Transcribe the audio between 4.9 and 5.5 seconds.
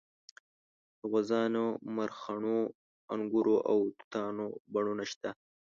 شته.